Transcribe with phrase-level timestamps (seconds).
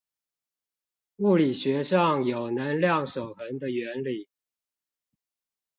[1.17, 4.27] 物理學上有能量守恆的原理